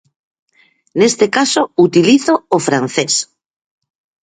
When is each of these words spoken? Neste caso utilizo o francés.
Neste 0.99 1.25
caso 1.35 1.61
utilizo 1.87 2.33
o 2.55 2.57
francés. 2.67 3.13